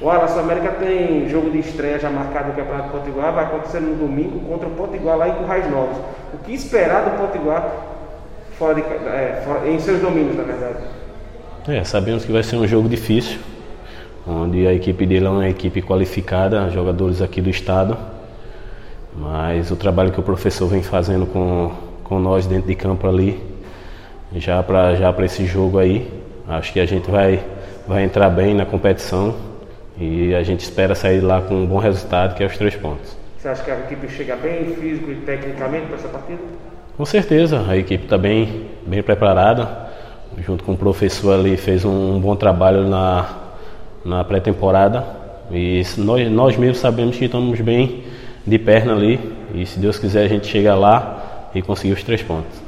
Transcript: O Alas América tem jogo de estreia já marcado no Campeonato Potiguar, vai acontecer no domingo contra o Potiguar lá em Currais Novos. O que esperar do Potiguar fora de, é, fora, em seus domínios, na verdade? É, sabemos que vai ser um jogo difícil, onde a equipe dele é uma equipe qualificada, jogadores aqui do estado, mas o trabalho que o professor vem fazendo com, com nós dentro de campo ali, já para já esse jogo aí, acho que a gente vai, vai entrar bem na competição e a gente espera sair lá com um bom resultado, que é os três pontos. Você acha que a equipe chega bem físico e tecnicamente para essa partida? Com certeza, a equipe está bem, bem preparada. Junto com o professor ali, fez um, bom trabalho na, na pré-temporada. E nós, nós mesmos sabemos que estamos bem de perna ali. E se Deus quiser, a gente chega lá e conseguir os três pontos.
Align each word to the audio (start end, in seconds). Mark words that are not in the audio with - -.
O 0.00 0.10
Alas 0.10 0.36
América 0.36 0.70
tem 0.72 1.28
jogo 1.28 1.50
de 1.50 1.60
estreia 1.60 1.98
já 1.98 2.10
marcado 2.10 2.48
no 2.48 2.54
Campeonato 2.54 2.90
Potiguar, 2.90 3.32
vai 3.32 3.44
acontecer 3.44 3.80
no 3.80 3.94
domingo 3.94 4.40
contra 4.40 4.66
o 4.66 4.72
Potiguar 4.72 5.16
lá 5.16 5.28
em 5.28 5.34
Currais 5.34 5.70
Novos. 5.70 5.96
O 6.32 6.38
que 6.38 6.52
esperar 6.52 7.04
do 7.04 7.16
Potiguar 7.16 7.70
fora 8.58 8.74
de, 8.74 8.80
é, 8.80 9.42
fora, 9.44 9.68
em 9.68 9.78
seus 9.78 10.00
domínios, 10.00 10.36
na 10.36 10.42
verdade? 10.42 10.78
É, 11.68 11.84
sabemos 11.84 12.24
que 12.24 12.32
vai 12.32 12.42
ser 12.42 12.56
um 12.56 12.66
jogo 12.66 12.88
difícil, 12.88 13.38
onde 14.26 14.66
a 14.66 14.74
equipe 14.74 15.06
dele 15.06 15.26
é 15.26 15.30
uma 15.30 15.48
equipe 15.48 15.80
qualificada, 15.80 16.68
jogadores 16.70 17.22
aqui 17.22 17.40
do 17.40 17.48
estado, 17.48 17.96
mas 19.16 19.70
o 19.70 19.76
trabalho 19.76 20.10
que 20.10 20.18
o 20.18 20.24
professor 20.24 20.66
vem 20.66 20.82
fazendo 20.82 21.24
com, 21.24 21.70
com 22.02 22.18
nós 22.18 22.46
dentro 22.46 22.66
de 22.66 22.74
campo 22.74 23.06
ali, 23.06 23.40
já 24.34 24.60
para 24.60 24.96
já 24.96 25.14
esse 25.20 25.46
jogo 25.46 25.78
aí, 25.78 26.10
acho 26.48 26.72
que 26.72 26.80
a 26.80 26.86
gente 26.86 27.08
vai, 27.08 27.40
vai 27.86 28.02
entrar 28.02 28.28
bem 28.28 28.54
na 28.54 28.66
competição 28.66 29.53
e 29.98 30.34
a 30.34 30.42
gente 30.42 30.60
espera 30.60 30.94
sair 30.94 31.20
lá 31.20 31.40
com 31.40 31.54
um 31.54 31.66
bom 31.66 31.78
resultado, 31.78 32.34
que 32.34 32.42
é 32.42 32.46
os 32.46 32.56
três 32.56 32.74
pontos. 32.74 33.16
Você 33.38 33.48
acha 33.48 33.62
que 33.62 33.70
a 33.70 33.78
equipe 33.78 34.08
chega 34.08 34.36
bem 34.36 34.74
físico 34.74 35.10
e 35.10 35.16
tecnicamente 35.16 35.86
para 35.86 35.96
essa 35.96 36.08
partida? 36.08 36.40
Com 36.96 37.04
certeza, 37.04 37.64
a 37.68 37.76
equipe 37.76 38.04
está 38.04 38.16
bem, 38.16 38.70
bem 38.86 39.02
preparada. 39.02 39.84
Junto 40.38 40.64
com 40.64 40.72
o 40.72 40.76
professor 40.76 41.38
ali, 41.38 41.56
fez 41.56 41.84
um, 41.84 42.18
bom 42.18 42.34
trabalho 42.34 42.88
na, 42.88 43.28
na 44.04 44.24
pré-temporada. 44.24 45.04
E 45.50 45.82
nós, 45.98 46.30
nós 46.30 46.56
mesmos 46.56 46.78
sabemos 46.78 47.16
que 47.16 47.26
estamos 47.26 47.60
bem 47.60 48.04
de 48.46 48.58
perna 48.58 48.94
ali. 48.94 49.20
E 49.54 49.66
se 49.66 49.78
Deus 49.78 49.98
quiser, 49.98 50.24
a 50.24 50.28
gente 50.28 50.46
chega 50.46 50.74
lá 50.74 51.50
e 51.54 51.62
conseguir 51.62 51.92
os 51.92 52.02
três 52.02 52.22
pontos. 52.22 52.62